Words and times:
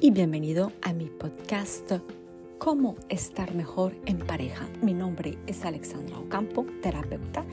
y 0.00 0.10
bienvenido 0.12 0.72
a 0.82 0.92
mi 0.92 1.06
podcast 1.06 1.92
Cómo 2.58 2.96
estar 3.08 3.54
mejor 3.54 3.94
en 4.06 4.18
pareja. 4.18 4.68
Mi 4.80 4.94
nombre 4.94 5.38
es 5.46 5.64
Alexandra 5.64 6.18
Ocampo, 6.18 6.66
terapeuta, 6.82 7.44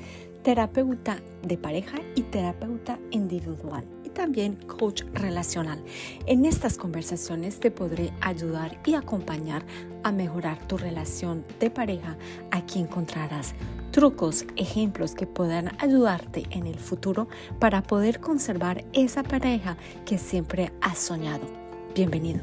terapeuta 0.44 1.18
de 1.42 1.58
pareja 1.58 1.97
y 2.16 2.21
terapeuta 2.24 2.99
individual 3.12 3.84
y 4.03 4.10
también 4.10 4.56
coach 4.67 5.03
relacional. 5.13 5.84
En 6.28 6.46
estas 6.46 6.78
conversaciones 6.78 7.60
te 7.60 7.71
podré 7.71 8.12
ayudar 8.21 8.80
y 8.85 8.93
acompañar 8.93 9.63
a 10.03 10.12
mejorar 10.12 10.67
tu 10.67 10.78
relación 10.78 11.46
de 11.60 11.71
pareja. 11.71 12.17
Aquí 12.52 12.80
encontrarás 12.80 13.56
trucos, 13.92 14.46
ejemplos 14.56 15.16
que 15.16 15.25
puedan 15.25 15.71
ayudarte 15.80 16.43
en 16.52 16.67
el 16.67 16.77
futuro 16.77 17.27
para 17.59 17.81
poder 17.81 18.20
conservar 18.20 18.85
esa 18.93 19.23
pareja 19.23 19.77
que 20.05 20.17
siempre 20.17 20.71
has 20.81 20.99
soñado. 20.99 21.64
Bienvenido. 21.95 22.41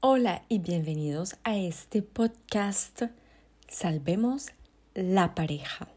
Hola 0.00 0.42
y 0.50 0.58
bienvenidos 0.58 1.36
a 1.44 1.56
este 1.56 2.02
podcast 2.02 3.04
Salvemos 3.68 4.48
la 4.92 5.34
pareja 5.34 5.88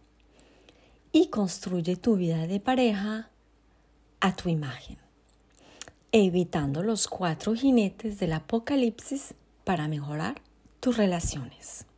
y 1.11 1.27
construye 1.27 1.97
tu 1.97 2.15
vida 2.15 2.47
de 2.47 2.61
pareja 2.61 3.29
a 4.21 4.33
tu 4.33 4.47
imagen, 4.47 4.97
evitando 6.13 6.83
los 6.83 7.09
cuatro 7.09 7.53
jinetes 7.53 8.17
del 8.17 8.31
apocalipsis 8.31 9.33
para 9.65 9.89
mejorar 9.89 10.41
tus 10.79 10.95
relaciones. 10.95 11.88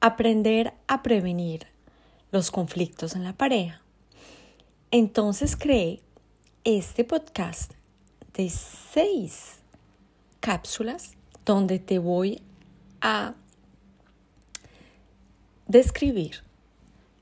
Aprender 0.00 0.74
a 0.86 1.02
prevenir 1.02 1.66
los 2.30 2.50
conflictos 2.50 3.16
en 3.16 3.24
la 3.24 3.32
pareja. 3.32 3.82
Entonces 4.90 5.56
creé 5.56 6.00
este 6.64 7.04
podcast 7.04 7.72
de 8.34 8.48
seis 8.50 9.56
cápsulas 10.40 11.14
donde 11.44 11.78
te 11.78 11.98
voy 11.98 12.42
a 13.00 13.34
describir 15.66 16.42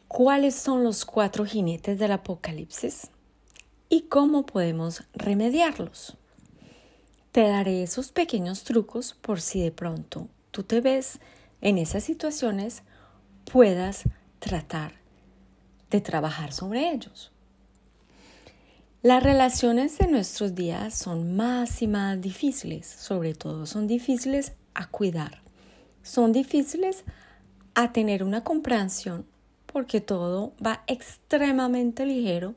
cuáles 0.08 0.54
son 0.54 0.84
los 0.84 1.04
cuatro 1.04 1.44
jinetes 1.44 1.98
del 1.98 2.12
apocalipsis 2.12 3.08
y 3.88 4.02
cómo 4.02 4.46
podemos 4.46 5.04
remediarlos. 5.14 6.16
Te 7.32 7.42
daré 7.48 7.82
esos 7.82 8.12
pequeños 8.12 8.64
trucos 8.64 9.14
por 9.14 9.40
si 9.40 9.62
de 9.62 9.72
pronto 9.72 10.28
tú 10.50 10.62
te 10.62 10.80
ves 10.80 11.20
en 11.60 11.78
esas 11.78 12.04
situaciones, 12.04 12.82
puedas 13.50 14.04
tratar 14.38 14.92
de 15.90 16.00
trabajar 16.00 16.52
sobre 16.52 16.90
ellos. 16.90 17.32
Las 19.02 19.22
relaciones 19.22 19.98
de 19.98 20.08
nuestros 20.08 20.54
días 20.54 20.94
son 20.94 21.36
más 21.36 21.80
y 21.82 21.86
más 21.86 22.20
difíciles, 22.20 22.86
sobre 22.86 23.34
todo 23.34 23.66
son 23.66 23.86
difíciles 23.86 24.54
a 24.74 24.88
cuidar, 24.88 25.42
son 26.02 26.32
difíciles 26.32 27.04
a 27.74 27.92
tener 27.92 28.24
una 28.24 28.42
comprensión 28.42 29.26
porque 29.66 30.00
todo 30.00 30.54
va 30.64 30.82
extremadamente 30.86 32.06
ligero 32.06 32.54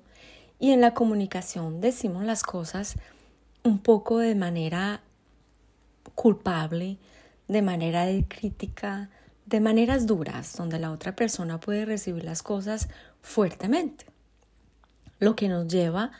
y 0.59 0.71
en 0.71 0.81
la 0.81 0.93
comunicación 0.93 1.81
decimos 1.81 2.23
las 2.23 2.43
cosas 2.43 2.95
un 3.63 3.79
poco 3.79 4.19
de 4.19 4.35
manera 4.35 5.01
culpable, 6.15 6.97
de 7.49 7.61
manera 7.61 8.05
crítica, 8.27 9.09
de 9.45 9.59
maneras 9.59 10.05
duras, 10.05 10.55
donde 10.55 10.79
la 10.79 10.91
otra 10.91 11.15
persona 11.15 11.59
puede 11.59 11.83
recibir 11.83 12.23
las 12.23 12.43
cosas 12.43 12.87
fuertemente, 13.21 14.05
lo 15.19 15.35
que 15.35 15.49
nos 15.49 15.67
lleva 15.67 16.11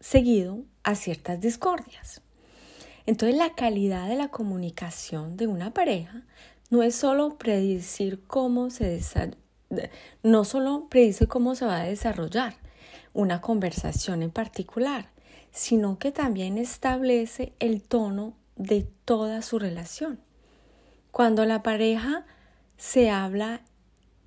seguido 0.00 0.64
a 0.82 0.94
ciertas 0.94 1.40
discordias. 1.40 2.22
Entonces 3.04 3.36
la 3.36 3.54
calidad 3.54 4.08
de 4.08 4.16
la 4.16 4.28
comunicación 4.28 5.36
de 5.36 5.46
una 5.46 5.74
pareja 5.74 6.22
no 6.70 6.82
es 6.82 6.94
solo 6.94 7.36
predecir 7.36 8.22
cómo 8.26 8.70
se 8.70 9.00
no 10.22 10.44
solo 10.44 10.86
predice 10.88 11.26
cómo 11.26 11.54
se 11.54 11.66
va 11.66 11.80
a 11.80 11.84
desarrollar 11.84 12.56
una 13.12 13.40
conversación 13.40 14.22
en 14.22 14.30
particular, 14.30 15.10
sino 15.50 15.98
que 15.98 16.10
también 16.10 16.56
establece 16.56 17.52
el 17.58 17.82
tono 17.82 18.34
de 18.56 18.86
toda 19.04 19.42
su 19.42 19.58
relación. 19.58 20.18
Cuando 21.12 21.44
la 21.44 21.62
pareja 21.62 22.24
se 22.78 23.10
habla 23.10 23.60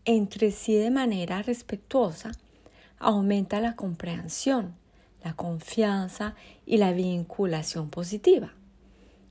entre 0.06 0.52
sí 0.52 0.76
de 0.76 0.92
manera 0.92 1.42
respetuosa, 1.42 2.32
aumenta 3.00 3.60
la 3.60 3.76
comprensión, 3.76 4.76
la 5.24 5.34
confianza 5.34 6.36
y 6.64 6.78
la 6.78 6.92
vinculación 6.92 7.90
positiva. 7.90 8.54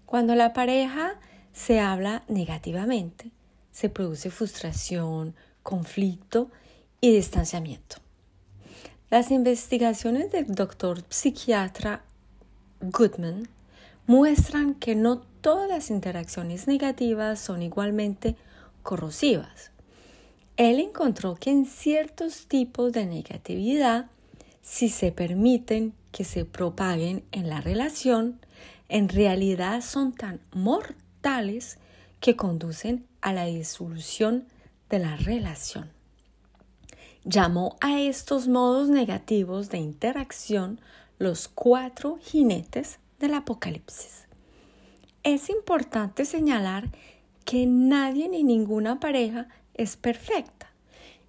Cuando 0.04 0.34
la 0.34 0.52
pareja 0.52 1.14
se 1.52 1.78
habla 1.78 2.24
negativamente, 2.26 3.30
se 3.70 3.88
produce 3.88 4.30
frustración, 4.30 5.36
conflicto 5.62 6.50
y 7.00 7.14
distanciamiento. 7.14 7.98
Las 9.10 9.30
investigaciones 9.30 10.32
del 10.32 10.46
doctor 10.56 11.04
psiquiatra 11.08 12.02
Goodman 12.80 13.48
muestran 14.08 14.74
que 14.74 14.96
no 14.96 15.22
todas 15.44 15.68
las 15.68 15.90
interacciones 15.90 16.66
negativas 16.66 17.38
son 17.38 17.60
igualmente 17.60 18.34
corrosivas. 18.82 19.72
Él 20.56 20.80
encontró 20.80 21.34
que 21.34 21.50
en 21.50 21.66
ciertos 21.66 22.46
tipos 22.46 22.92
de 22.92 23.04
negatividad 23.04 24.06
si 24.62 24.88
se 24.88 25.12
permiten 25.12 25.92
que 26.12 26.24
se 26.24 26.46
propaguen 26.46 27.24
en 27.30 27.50
la 27.50 27.60
relación, 27.60 28.40
en 28.88 29.10
realidad 29.10 29.82
son 29.82 30.14
tan 30.14 30.40
mortales 30.52 31.76
que 32.20 32.36
conducen 32.36 33.06
a 33.20 33.34
la 33.34 33.44
disolución 33.44 34.48
de 34.88 34.98
la 34.98 35.16
relación. 35.16 35.90
Llamó 37.24 37.76
a 37.82 38.00
estos 38.00 38.48
modos 38.48 38.88
negativos 38.88 39.68
de 39.68 39.76
interacción 39.76 40.80
los 41.18 41.48
cuatro 41.48 42.18
jinetes 42.22 42.98
del 43.18 43.34
apocalipsis. 43.34 44.23
Es 45.24 45.50
importante 45.50 46.24
señalar 46.24 46.90
que 47.44 47.66
nadie 47.66 48.28
ni 48.28 48.44
ninguna 48.44 49.00
pareja 49.00 49.48
es 49.74 49.96
perfecta 49.96 50.64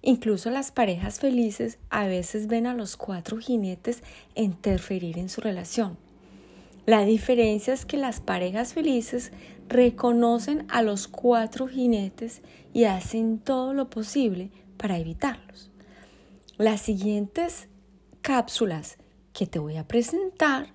Incluso 0.06 0.50
las 0.50 0.70
parejas 0.70 1.18
felices 1.18 1.78
a 1.90 2.06
veces 2.06 2.46
ven 2.46 2.68
a 2.68 2.74
los 2.74 2.96
cuatro 2.96 3.38
jinetes 3.38 4.04
interferir 4.36 5.18
en 5.18 5.28
su 5.28 5.40
relación. 5.40 5.98
La 6.86 7.04
diferencia 7.04 7.74
es 7.74 7.84
que 7.84 7.96
las 7.96 8.20
parejas 8.20 8.72
felices 8.72 9.32
reconocen 9.68 10.64
a 10.68 10.82
los 10.82 11.08
cuatro 11.08 11.66
jinetes 11.66 12.42
y 12.72 12.84
hacen 12.84 13.40
todo 13.40 13.74
lo 13.74 13.90
posible 13.90 14.52
para 14.76 14.96
evitarlos. 14.96 15.72
Las 16.56 16.82
siguientes 16.82 17.68
cápsulas 18.22 18.98
que 19.32 19.48
te 19.48 19.58
voy 19.58 19.76
a 19.76 19.88
presentar 19.88 20.68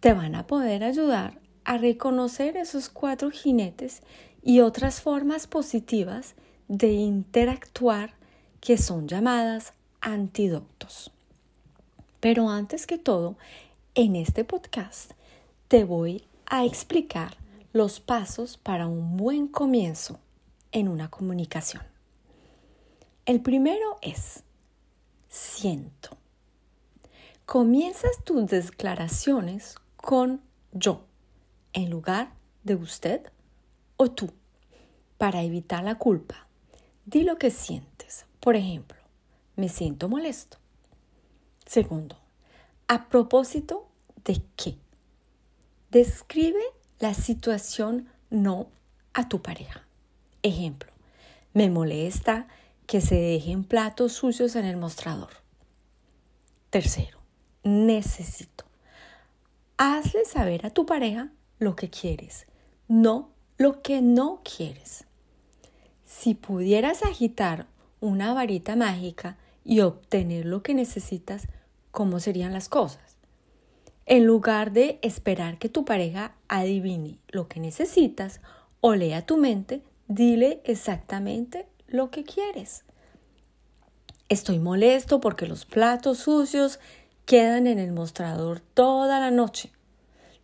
te 0.00 0.12
van 0.14 0.34
a 0.34 0.48
poder 0.48 0.82
ayudar 0.82 1.40
a 1.68 1.76
reconocer 1.76 2.56
esos 2.56 2.88
cuatro 2.88 3.30
jinetes 3.30 4.00
y 4.42 4.60
otras 4.60 5.02
formas 5.02 5.46
positivas 5.46 6.34
de 6.66 6.92
interactuar 6.92 8.14
que 8.62 8.78
son 8.78 9.06
llamadas 9.06 9.74
antídotos. 10.00 11.12
Pero 12.20 12.48
antes 12.48 12.86
que 12.86 12.96
todo, 12.96 13.36
en 13.94 14.16
este 14.16 14.44
podcast 14.44 15.10
te 15.68 15.84
voy 15.84 16.24
a 16.46 16.64
explicar 16.64 17.36
los 17.74 18.00
pasos 18.00 18.56
para 18.56 18.86
un 18.86 19.18
buen 19.18 19.46
comienzo 19.46 20.18
en 20.72 20.88
una 20.88 21.10
comunicación. 21.10 21.82
El 23.26 23.42
primero 23.42 23.98
es 24.00 24.42
siento. 25.28 26.16
Comienzas 27.44 28.24
tus 28.24 28.46
declaraciones 28.46 29.74
con 29.98 30.40
yo 30.72 31.07
en 31.72 31.90
lugar 31.90 32.32
de 32.64 32.74
usted 32.74 33.22
o 33.96 34.10
tú 34.10 34.32
para 35.18 35.42
evitar 35.42 35.84
la 35.84 35.96
culpa. 35.96 36.46
Di 37.04 37.24
lo 37.24 37.38
que 37.38 37.50
sientes. 37.50 38.26
Por 38.40 38.56
ejemplo, 38.56 38.98
me 39.56 39.68
siento 39.68 40.08
molesto. 40.08 40.58
Segundo, 41.66 42.16
a 42.86 43.08
propósito 43.08 43.88
de 44.24 44.42
qué. 44.56 44.76
Describe 45.90 46.62
la 46.98 47.14
situación 47.14 48.08
no 48.30 48.68
a 49.14 49.28
tu 49.28 49.42
pareja. 49.42 49.86
Ejemplo, 50.42 50.92
me 51.52 51.70
molesta 51.70 52.46
que 52.86 53.00
se 53.00 53.16
dejen 53.16 53.64
platos 53.64 54.12
sucios 54.12 54.56
en 54.56 54.64
el 54.64 54.76
mostrador. 54.76 55.30
Tercero, 56.70 57.18
necesito. 57.64 58.64
Hazle 59.76 60.24
saber 60.24 60.66
a 60.66 60.70
tu 60.70 60.86
pareja 60.86 61.30
lo 61.58 61.76
que 61.76 61.90
quieres, 61.90 62.46
no 62.88 63.30
lo 63.56 63.82
que 63.82 64.00
no 64.00 64.40
quieres. 64.44 65.04
Si 66.04 66.34
pudieras 66.34 67.02
agitar 67.02 67.66
una 68.00 68.32
varita 68.32 68.76
mágica 68.76 69.36
y 69.64 69.80
obtener 69.80 70.46
lo 70.46 70.62
que 70.62 70.74
necesitas, 70.74 71.48
¿cómo 71.90 72.20
serían 72.20 72.52
las 72.52 72.68
cosas? 72.68 73.16
En 74.06 74.24
lugar 74.24 74.72
de 74.72 74.98
esperar 75.02 75.58
que 75.58 75.68
tu 75.68 75.84
pareja 75.84 76.34
adivine 76.48 77.18
lo 77.28 77.48
que 77.48 77.60
necesitas 77.60 78.40
o 78.80 78.94
lea 78.94 79.26
tu 79.26 79.36
mente, 79.36 79.82
dile 80.06 80.62
exactamente 80.64 81.66
lo 81.88 82.10
que 82.10 82.24
quieres. 82.24 82.84
Estoy 84.30 84.58
molesto 84.58 85.20
porque 85.20 85.46
los 85.46 85.66
platos 85.66 86.18
sucios 86.18 86.80
quedan 87.26 87.66
en 87.66 87.78
el 87.78 87.92
mostrador 87.92 88.60
toda 88.60 89.20
la 89.20 89.30
noche. 89.30 89.70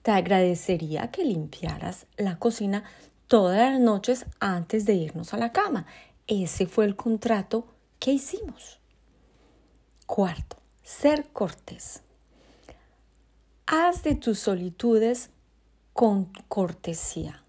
Te 0.04 0.10
agradecería 0.10 1.10
que 1.10 1.24
limpiaras 1.24 2.04
la 2.18 2.38
cocina 2.38 2.84
todas 3.26 3.72
las 3.72 3.80
noches 3.80 4.26
antes 4.38 4.84
de 4.84 4.92
irnos 4.92 5.32
a 5.32 5.38
la 5.38 5.50
cama. 5.50 5.86
Ese 6.26 6.66
fue 6.66 6.84
el 6.84 6.94
contrato 6.94 7.66
que 7.98 8.12
hicimos. 8.12 8.80
Cuarto, 10.04 10.58
ser 10.82 11.30
cortés. 11.32 12.02
Haz 13.64 14.02
de 14.02 14.14
tus 14.14 14.40
solitudes 14.40 15.30
con 15.94 16.26
cortesía, 16.48 17.42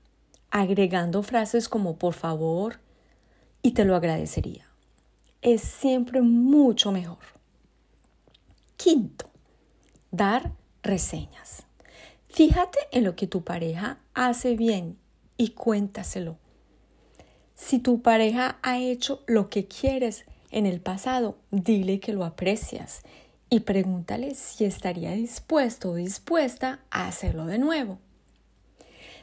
agregando 0.49 1.23
frases 1.23 1.67
como 1.67 1.97
por 1.97 2.13
favor 2.13 2.79
y 3.61 3.71
te 3.71 3.83
lo 3.83 3.97
agradecería. 3.97 4.65
Es 5.41 5.61
siempre 5.61 6.21
mucho 6.21 6.93
mejor. 6.93 7.17
Quinto, 8.77 9.29
dar 10.09 10.53
reseñas. 10.83 11.64
Fíjate 12.35 12.79
en 12.91 13.05
lo 13.05 13.15
que 13.15 13.27
tu 13.27 13.45
pareja 13.45 13.97
hace 14.13 14.57
bien 14.57 14.97
y 15.37 15.51
cuéntaselo. 15.51 16.35
Si 17.55 17.79
tu 17.79 18.01
pareja 18.01 18.59
ha 18.61 18.77
hecho 18.77 19.23
lo 19.25 19.49
que 19.49 19.69
quieres 19.69 20.25
en 20.51 20.65
el 20.65 20.81
pasado, 20.81 21.37
dile 21.51 22.01
que 22.01 22.11
lo 22.11 22.25
aprecias 22.25 23.03
y 23.49 23.61
pregúntale 23.61 24.35
si 24.35 24.65
estaría 24.65 25.11
dispuesto 25.11 25.91
o 25.91 25.95
dispuesta 25.95 26.81
a 26.91 27.07
hacerlo 27.07 27.45
de 27.45 27.57
nuevo. 27.57 27.99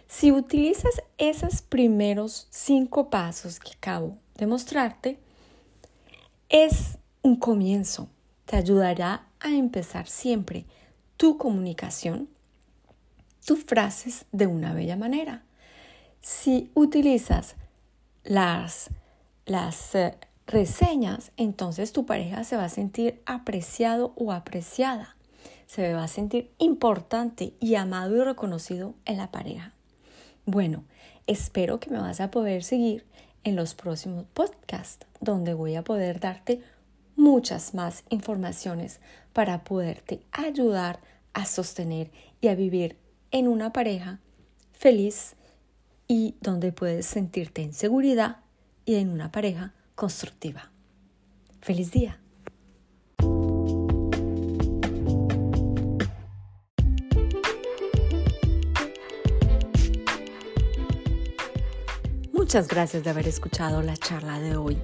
Si 0.09 0.32
utilizas 0.32 1.03
esos 1.19 1.61
primeros 1.61 2.47
cinco 2.49 3.11
pasos 3.11 3.61
que 3.61 3.73
acabo 3.73 4.17
de 4.37 4.47
mostrarte, 4.47 5.19
es 6.49 6.97
un 7.20 7.37
comienzo. 7.37 8.09
Te 8.47 8.56
ayudará 8.56 9.26
a 9.38 9.50
empezar 9.50 10.09
siempre 10.09 10.64
tu 11.19 11.37
comunicación, 11.37 12.31
tus 13.44 13.65
frases 13.65 14.27
de 14.33 14.47
una 14.47 14.73
bella 14.73 14.97
manera. 14.97 15.43
Si 16.21 16.71
utilizas 16.75 17.56
las, 18.25 18.91
las 19.47 19.94
eh, 19.94 20.17
reseñas, 20.47 21.33
entonces 21.37 21.93
tu 21.93 22.06
pareja 22.06 22.44
se 22.44 22.56
va 22.56 22.65
a 22.65 22.69
sentir 22.69 23.21
apreciado 23.27 24.12
o 24.17 24.33
apreciada. 24.33 25.17
Se 25.67 25.93
va 25.94 26.05
a 26.05 26.09
sentir 26.09 26.50
importante 26.59 27.55
y 27.59 27.75
amado 27.75 28.17
y 28.17 28.21
reconocido 28.21 28.94
en 29.05 29.17
la 29.17 29.31
pareja. 29.31 29.73
Bueno, 30.45 30.85
espero 31.27 31.81
que 31.81 31.91
me 31.91 31.99
vas 31.99 32.21
a 32.21 32.31
poder 32.31 32.62
seguir 32.62 33.06
en 33.45 33.56
los 33.56 33.75
próximos 33.75 34.27
podcasts, 34.33 35.06
donde 35.21 35.55
voy 35.55 35.75
a 35.75 35.83
poder 35.83 36.21
darte 36.21 36.62
muchas 37.17 37.75
más 37.75 38.05
informaciones 38.11 39.00
para 39.33 39.65
poderte 39.65 40.23
ayudar 40.33 41.00
a 41.33 41.47
sostener 41.47 42.11
y 42.41 42.49
a 42.49 42.55
vivir 42.55 42.97
en 43.32 43.49
una 43.49 43.73
pareja 43.73 44.20
feliz 44.73 45.34
y 46.06 46.37
donde 46.40 46.70
puedes 46.70 47.06
sentirte 47.06 47.62
en 47.62 47.73
seguridad 47.73 48.37
y 48.84 48.96
en 48.96 49.08
una 49.08 49.32
pareja 49.32 49.73
constructiva. 49.94 50.70
¡Feliz 51.61 51.90
día! 51.90 52.19
Muchas 62.32 62.69
gracias 62.69 63.02
de 63.02 63.08
haber 63.08 63.28
escuchado 63.28 63.81
la 63.81 63.96
charla 63.96 64.38
de 64.40 64.56
hoy. 64.56 64.76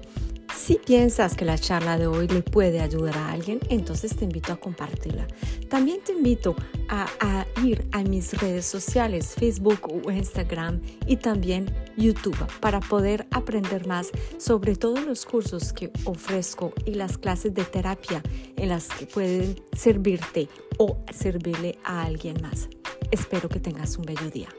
Si 0.68 0.74
piensas 0.74 1.34
que 1.34 1.46
la 1.46 1.56
charla 1.56 1.96
de 1.96 2.06
hoy 2.06 2.28
le 2.28 2.42
puede 2.42 2.82
ayudar 2.82 3.16
a 3.16 3.30
alguien, 3.32 3.58
entonces 3.70 4.14
te 4.14 4.26
invito 4.26 4.52
a 4.52 4.56
compartirla. 4.56 5.26
También 5.70 6.02
te 6.04 6.12
invito 6.12 6.54
a, 6.90 7.46
ir 7.64 7.88
a 7.92 8.02
mis 8.02 8.38
redes 8.38 8.66
sociales, 8.66 9.34
Facebook 9.34 9.88
o 9.90 10.10
Instagram 10.10 10.82
y 11.06 11.16
también 11.16 11.74
YouTube 11.96 12.36
para 12.60 12.80
poder 12.80 13.26
aprender 13.30 13.86
más 13.86 14.10
sobre 14.36 14.76
todos 14.76 15.06
los 15.06 15.24
cursos 15.24 15.72
que 15.72 15.90
ofrezco 16.04 16.74
y 16.84 16.92
las 16.92 17.16
clases 17.16 17.54
de 17.54 17.64
terapia 17.64 18.22
en 18.56 18.68
las 18.68 18.88
que 18.88 19.06
pueden 19.06 19.56
servirte 19.72 20.50
o 20.76 20.98
servirle 21.14 21.78
a 21.82 22.02
alguien 22.02 22.42
más. 22.42 22.68
Espero 23.10 23.48
que 23.48 23.58
tengas 23.58 23.96
un 23.96 24.04
bello 24.04 24.28
día. 24.30 24.50